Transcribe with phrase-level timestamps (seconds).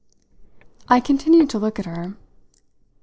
[0.87, 2.15] I continued to look at her.